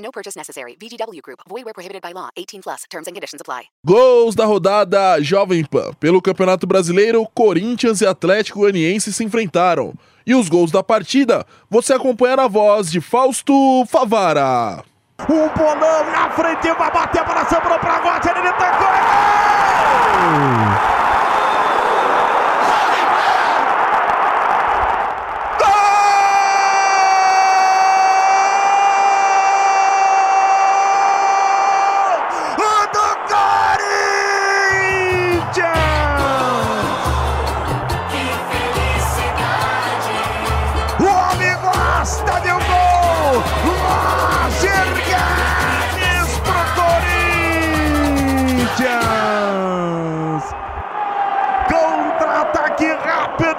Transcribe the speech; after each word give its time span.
No 0.00 0.10
purchase 0.10 0.36
necessary. 0.36 0.76
VGW 0.80 1.20
Group. 1.22 1.40
Void 1.48 1.64
where 1.64 1.74
prohibited 1.74 2.02
by 2.02 2.12
law. 2.12 2.30
18 2.36 2.62
plus. 2.62 2.84
Terms 2.90 3.06
and 3.06 3.14
conditions 3.14 3.40
apply. 3.40 3.64
Gols 3.86 4.34
da 4.34 4.44
rodada 4.46 5.20
Jovem 5.22 5.64
Pan. 5.64 5.92
Pelo 6.00 6.20
Campeonato 6.22 6.66
Brasileiro, 6.66 7.26
Corinthians 7.34 8.00
e 8.00 8.06
Atlético 8.06 8.60
Goianiense 8.60 9.12
se 9.12 9.22
enfrentaram. 9.22 9.94
E 10.26 10.34
os 10.34 10.48
gols 10.48 10.70
da 10.70 10.82
partida, 10.82 11.46
você 11.68 11.92
acompanha 11.92 12.36
na 12.36 12.48
voz 12.48 12.90
de 12.90 13.00
Fausto 13.00 13.52
Favara. 13.86 14.82
Um 15.28 15.48
bolão 15.48 16.10
na 16.10 16.30
frente, 16.30 16.72
vai 16.72 16.90
bater 16.90 17.24
para 17.24 17.46
sobrou 17.46 17.78
para 17.78 17.98
Roger, 17.98 18.36
ele 18.36 18.52
tocou. 18.52 18.88
É 18.88 20.29
gol! 20.29 20.29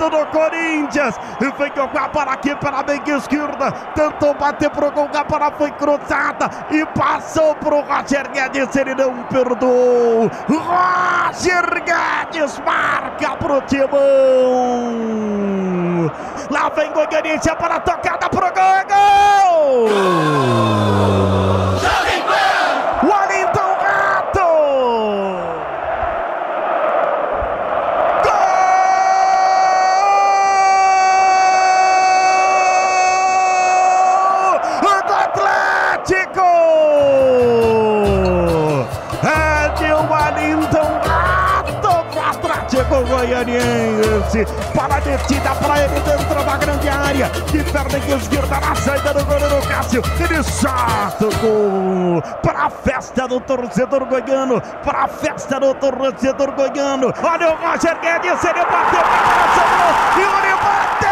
Do 0.10 0.26
Corinthians. 0.28 1.20
E 1.40 1.52
vem 1.58 1.72
jogar 1.76 2.10
para 2.10 2.32
aqui 2.34 2.56
pela 2.56 2.84
meia 2.84 3.18
esquerda. 3.18 3.72
Tentou 3.96 4.34
bater 4.34 4.70
pro 4.70 4.92
gol, 4.92 5.10
a 5.14 5.24
bola 5.24 5.52
foi 5.52 5.72
cruzada 5.72 6.50
e 6.70 6.86
passou 6.88 7.56
pro 7.56 7.82
Roger 7.82 8.30
Guedes. 8.32 8.76
Ele 8.76 8.96
não 8.96 9.24
perdoou. 9.24 10.30
Roger 10.50 11.84
Guedes 11.84 12.60
marca 12.60 13.36
pro 13.38 13.62
Timão. 13.62 13.92
Lá 16.50 16.70
vem 16.76 16.92
Goianiense 16.92 17.56
para 17.56 17.76
a 17.76 17.80
tocada 17.80 18.30
pro 18.30 18.52
gol. 18.52 18.82
Gol! 18.90 20.51
Goianiense. 43.32 44.46
Para 44.76 44.98
a 44.98 45.02
metida 45.02 45.56
para 45.56 45.80
ele 45.80 46.00
dentro 46.02 46.44
da 46.44 46.58
grande 46.58 46.90
área. 46.90 47.30
De 47.30 47.64
perna 47.64 47.98
esquerda 47.98 48.60
na 48.60 48.76
saída 48.76 49.14
do 49.14 49.26
goleiro 49.26 49.62
Cássio. 49.68 50.02
Ele 50.20 50.44
solta 50.44 51.28
o 51.28 51.38
gol 51.40 52.22
para 52.44 52.66
a 52.66 52.70
festa 52.70 53.28
do 53.28 53.40
torcedor 53.40 54.06
goiano. 54.06 54.62
Para 54.84 55.06
a 55.06 55.08
festa 55.08 55.60
do 55.60 55.74
torcedor 55.76 56.52
goiano. 56.52 57.14
Olha 57.24 57.52
o 57.52 57.56
Roger 57.56 57.98
Guedes, 58.02 58.44
ele 58.44 58.66
bateu 58.66 59.02
para 59.02 59.46
o 59.46 59.56
sobrou. 59.56 59.92
E 60.18 60.22
ele 60.22 60.56
bateu! 60.56 61.11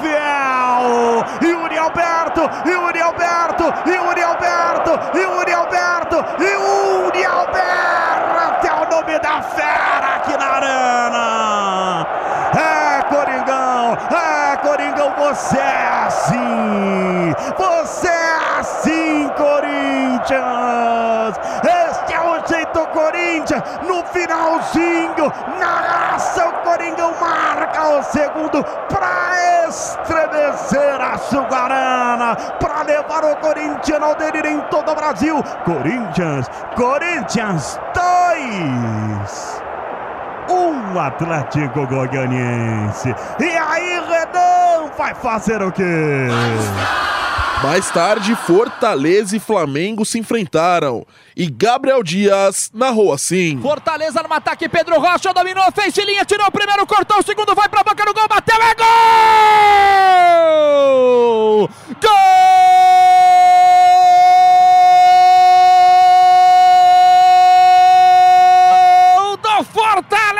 Fiel. 0.00 1.24
Yuri 1.42 1.78
Alberto, 1.78 2.42
Yuri 2.64 3.00
Alberto, 3.00 3.64
Yuri 3.86 4.22
Alberto, 4.22 4.92
Yuri 5.14 5.52
Alberto, 5.52 6.16
Yuri 6.38 7.24
Alberto 7.24 8.18
é 8.68 8.72
o 8.72 8.90
nome 8.90 9.18
da 9.18 9.42
fera 9.42 10.16
aqui 10.16 10.36
na 10.36 10.46
arena. 10.56 12.06
É 12.54 13.02
Coringão, 13.02 13.96
é 14.10 14.56
Coringão, 14.58 15.12
você 15.16 15.58
é 15.58 16.04
assim, 16.06 17.34
você 17.56 18.08
é 18.08 18.58
assim, 18.60 19.28
Corinthians. 19.36 20.38
Este 21.62 22.14
é 22.14 22.20
o 22.20 22.46
jeito 22.46 22.86
Corinthians, 22.88 23.62
no 23.86 24.04
finalzinho, 24.06 25.32
na 25.58 25.87
segundo 28.02 28.64
para 28.88 29.66
estremecer 29.68 31.00
a 31.00 31.18
Sugarana, 31.18 32.36
para 32.60 32.82
levar 32.82 33.24
o 33.24 33.36
Corinthians 33.36 34.02
ao 34.02 34.14
delírio 34.14 34.50
em 34.50 34.60
todo 34.62 34.90
o 34.90 34.94
Brasil. 34.94 35.42
Corinthians, 35.64 36.50
Corinthians 36.76 37.80
2 37.94 39.68
um 40.50 40.98
Atlético 40.98 41.86
Goianiense. 41.86 43.14
E 43.38 43.44
aí, 43.44 44.00
Renan 44.00 44.90
vai 44.96 45.14
fazer 45.14 45.62
o 45.62 45.70
quê? 45.70 46.28
Mais 47.62 47.90
tarde, 47.90 48.36
Fortaleza 48.36 49.36
e 49.36 49.40
Flamengo 49.40 50.04
se 50.04 50.16
enfrentaram. 50.18 51.04
E 51.36 51.50
Gabriel 51.50 52.04
Dias 52.04 52.70
narrou 52.72 53.12
assim. 53.12 53.60
Fortaleza 53.60 54.22
no 54.22 54.32
ataque, 54.32 54.68
Pedro 54.68 55.00
Rocha 55.00 55.32
dominou, 55.34 55.64
fez 55.72 55.92
de 55.92 56.04
linha, 56.04 56.24
tirou 56.24 56.46
o 56.46 56.52
primeiro, 56.52 56.86
cortou 56.86 57.18
o 57.18 57.22
segundo, 57.22 57.54
vai 57.56 57.68
pra 57.68 57.82
boca 57.82 58.04
do 58.04 58.14
gol, 58.14 58.28
bateu, 58.28 58.56
é 58.62 58.74
gol! 58.76 58.88
Gol 69.20 69.36
do 69.36 69.64
Fortaleza! 69.72 70.38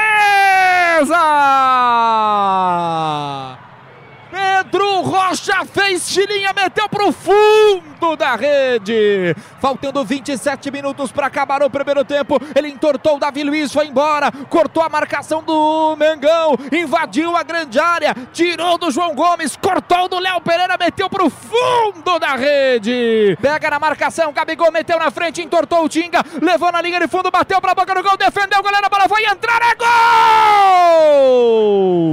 Pedro 4.31 5.03
Rocha 5.03 5.65
fez 5.65 6.09
tirinha, 6.09 6.53
meteu 6.53 6.89
pro 6.89 7.13
fundo 7.13 8.08
da 8.19 8.35
rede. 8.37 9.35
Faltando 9.61 10.05
27 10.05 10.71
minutos 10.71 11.11
para 11.11 11.27
acabar 11.29 11.63
o 11.63 11.71
primeiro 11.71 12.05
tempo. 12.05 12.39
Ele 12.55 12.69
entortou 12.69 13.17
o 13.17 13.19
Davi 13.19 13.43
Luiz, 13.43 13.73
foi 13.73 13.87
embora, 13.87 14.31
cortou 14.51 14.83
a 14.83 14.89
marcação 14.89 15.43
do 15.43 15.97
Mengão, 15.97 16.59
invadiu 16.73 17.37
a 17.37 17.43
grande 17.43 17.79
área, 17.79 18.15
tirou 18.33 18.77
do 18.77 18.91
João 18.91 19.15
Gomes, 19.15 19.57
cortou 19.57 20.09
do 20.09 20.19
Léo 20.19 20.41
Pereira, 20.41 20.77
meteu 20.77 21.09
pro 21.09 21.31
fundo 21.31 22.19
da 22.19 22.35
rede. 22.35 23.39
Pega 23.41 23.71
na 23.71 23.79
marcação, 23.79 24.33
Gabigol 24.33 24.73
meteu 24.73 24.99
na 24.99 25.11
frente, 25.11 25.41
entortou 25.41 25.85
o 25.85 25.89
Tinga, 25.89 26.23
levou 26.43 26.73
na 26.73 26.83
linha 26.83 26.99
de 27.01 27.07
fundo, 27.09 27.31
bateu 27.31 27.61
pra 27.61 27.75
boca 27.75 27.95
do 27.95 28.03
gol, 28.03 28.17
defendeu 28.17 28.59
o 28.59 28.63
goleiro, 28.63 28.85
a 28.85 28.91
bola 28.91 29.07
vai 29.07 29.25
entrar, 29.25 29.63
é 29.63 29.75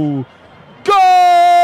gol! 0.04 0.24
Gol 0.86 1.55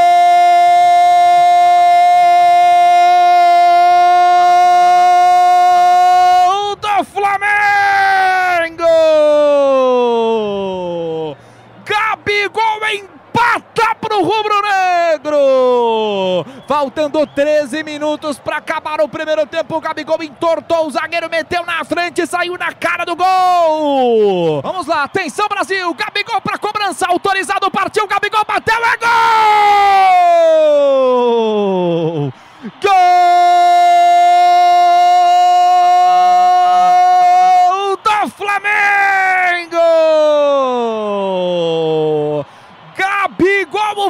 empata 13.42 13.94
para 14.00 14.16
o 14.16 14.22
Rubro 14.22 14.54
Negro. 14.62 16.46
Faltando 16.66 17.26
13 17.26 17.82
minutos 17.82 18.38
para 18.38 18.58
acabar 18.58 19.00
o 19.00 19.08
primeiro 19.08 19.44
tempo, 19.46 19.76
o 19.76 19.80
Gabigol 19.80 20.22
entortou, 20.22 20.86
o 20.86 20.90
zagueiro 20.90 21.28
meteu 21.28 21.64
na 21.66 21.84
frente, 21.84 22.26
saiu 22.26 22.56
na 22.56 22.72
cara 22.72 23.04
do 23.04 23.16
gol. 23.16 24.62
Vamos 24.62 24.86
lá, 24.86 25.04
atenção 25.04 25.48
Brasil, 25.48 25.92
Gabigol 25.94 26.40
para 26.40 26.58
cobrança, 26.58 27.06
autorizado, 27.08 27.70
partiu, 27.70 28.06
Gabigol 28.06 28.44
bateu, 28.46 28.74
é 28.74 28.96
gol! 28.96 29.01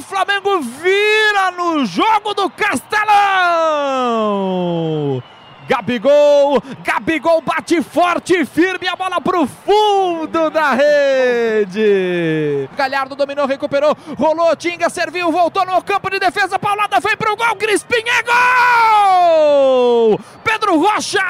Flamengo 0.03 0.61
vira 0.61 1.51
no 1.53 1.85
jogo 1.87 2.35
do 2.35 2.51
Castelão! 2.51 3.13
Gabigol, 5.69 6.63
Gabigol 6.83 7.41
bate 7.41 7.81
forte 7.83 8.45
firme 8.45 8.89
a 8.89 8.97
bola 8.97 9.21
pro 9.21 9.47
fundo 9.47 10.51
da 10.51 10.73
rede. 10.75 12.69
Galhardo 12.77 13.15
dominou, 13.15 13.47
recuperou, 13.47 13.97
rolou, 14.19 14.57
Tinga 14.57 14.91
serviu, 14.91 15.31
voltou 15.31 15.65
no 15.65 15.83
campo 15.83 16.11
de 16.11 16.19
defesa, 16.19 16.59
Paulada 16.59 17.01
foi 17.01 17.17
pro 17.17 17.37
gol, 17.37 17.57
Crispim 17.57 18.03
é 18.07 18.23
gol! 18.23 20.21
Pedro 20.45 20.79
Rocha, 20.79 21.23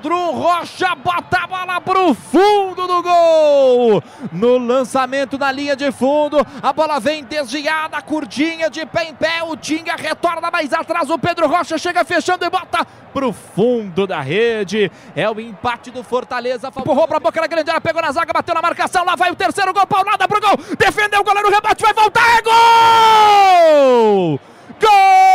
Pedro 0.00 0.30
Rocha 0.30 0.94
bota 0.94 1.40
a 1.42 1.46
bola 1.46 1.78
pro 1.78 2.14
fundo 2.14 2.86
do 2.86 3.02
gol. 3.02 4.02
No 4.32 4.56
lançamento 4.56 5.36
na 5.36 5.52
linha 5.52 5.76
de 5.76 5.92
fundo, 5.92 6.38
a 6.62 6.72
bola 6.72 6.98
vem 6.98 7.22
desviada, 7.22 8.00
curtinha 8.00 8.70
de 8.70 8.86
pé 8.86 9.10
em 9.10 9.14
pé. 9.14 9.42
O 9.42 9.54
Tinga 9.58 9.96
retorna 9.96 10.50
mais 10.50 10.72
atrás. 10.72 11.10
O 11.10 11.18
Pedro 11.18 11.46
Rocha 11.46 11.76
chega 11.76 12.02
fechando 12.02 12.46
e 12.46 12.48
bota 12.48 12.86
pro 13.12 13.30
fundo 13.30 14.06
da 14.06 14.22
rede. 14.22 14.90
É 15.14 15.28
o 15.28 15.38
empate 15.38 15.90
do 15.90 16.02
Fortaleza. 16.02 16.68
Empurrou 16.68 17.06
pra 17.06 17.20
boca 17.20 17.38
da 17.38 17.46
grande 17.46 17.68
área, 17.68 17.82
pegou 17.82 18.00
na 18.00 18.10
zaga, 18.10 18.32
bateu 18.32 18.54
na 18.54 18.62
marcação. 18.62 19.04
Lá 19.04 19.16
vai 19.16 19.30
o 19.30 19.36
terceiro 19.36 19.74
gol, 19.74 19.86
paulada 19.86 20.26
pro 20.26 20.40
gol. 20.40 20.56
Defendeu 20.78 21.20
o 21.20 21.24
goleiro, 21.24 21.50
rebate, 21.50 21.82
vai 21.82 21.92
voltar. 21.92 22.38
É 22.38 22.42
gol! 22.42 24.40
Gol! 24.80 25.29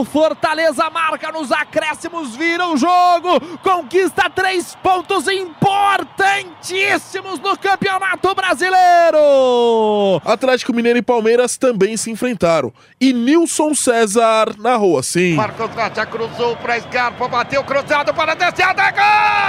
O 0.00 0.04
Fortaleza 0.04 0.88
marca 0.88 1.30
nos 1.30 1.52
acréscimos, 1.52 2.34
vira 2.34 2.66
o 2.66 2.74
jogo, 2.74 3.38
conquista 3.62 4.30
três 4.30 4.74
pontos 4.76 5.28
importantíssimos 5.28 7.38
no 7.38 7.54
Campeonato 7.58 8.34
Brasileiro. 8.34 10.22
Atlético 10.24 10.72
Mineiro 10.72 11.00
e 11.00 11.02
Palmeiras 11.02 11.58
também 11.58 11.98
se 11.98 12.10
enfrentaram. 12.10 12.72
E 12.98 13.12
Nilson 13.12 13.74
César 13.74 14.54
narrou 14.58 14.98
assim. 14.98 15.34
Marcos 15.34 15.70
Rocha 15.70 16.06
cruzou 16.06 16.56
para 16.56 16.80
Scarpa, 16.80 17.28
bateu 17.28 17.62
cruzado 17.62 18.14
para 18.14 18.32
a 18.32 18.34
descida, 18.34 18.82
é 18.82 18.92
gol! 18.92 19.39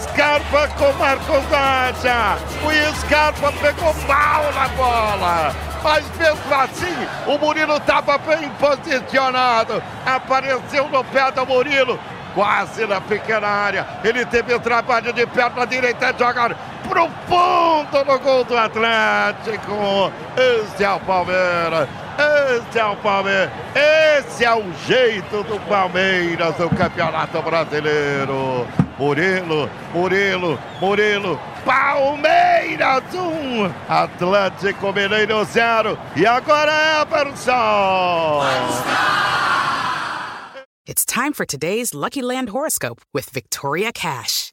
Scarpa 0.00 0.68
com 0.78 0.92
Marcos 0.94 1.44
Rocha. 1.44 2.38
O 2.64 2.94
Scarpa 3.00 3.52
pegou 3.52 3.94
mal 4.08 4.52
na 4.52 4.68
bola. 4.68 5.54
Mas 5.82 6.04
mesmo 6.16 6.54
assim, 6.54 7.06
o 7.26 7.38
Murilo 7.38 7.76
estava 7.76 8.18
bem 8.18 8.48
posicionado. 8.58 9.82
Apareceu 10.06 10.88
no 10.88 11.04
pé 11.04 11.30
do 11.32 11.46
Murilo. 11.46 11.98
Quase 12.34 12.86
na 12.86 13.00
pequena 13.00 13.46
área. 13.46 13.86
Ele 14.04 14.24
teve 14.24 14.54
o 14.54 14.60
trabalho 14.60 15.12
de 15.12 15.26
perna 15.26 15.66
direita. 15.66 16.14
Joga 16.18 16.56
pro 16.88 17.08
fundo 17.26 18.04
no 18.04 18.18
gol 18.20 18.44
do 18.44 18.56
Atlético. 18.56 20.12
Esse 20.36 20.84
é 20.84 20.90
o 20.90 21.00
Palmeiras. 21.00 21.88
Esse 22.18 22.78
é 22.78 22.84
o 22.84 22.96
Palmeiras. 22.96 23.50
Esse 23.74 24.44
é 24.44 24.54
o 24.54 24.72
jeito 24.86 25.42
do 25.44 25.58
Palmeiras 25.68 26.56
no 26.58 26.70
Campeonato 26.70 27.42
Brasileiro. 27.42 28.66
Murilo, 29.00 29.66
Murilo, 29.94 30.58
Murilo. 30.78 31.40
Palmeiras 31.64 33.02
1, 33.14 33.64
um, 33.64 33.74
Atlético 33.88 34.92
Mineiro 34.92 35.42
0. 35.42 35.98
E 36.14 36.26
agora 36.26 37.00
Everson. 37.00 38.42
It's 40.86 41.06
time 41.06 41.32
for 41.32 41.46
today's 41.46 41.94
Lucky 41.94 42.20
Land 42.20 42.50
horoscope 42.50 43.00
with 43.14 43.30
Victoria 43.30 43.90
Cash. 43.90 44.52